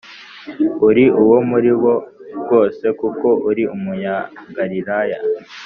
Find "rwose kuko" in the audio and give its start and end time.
2.41-3.27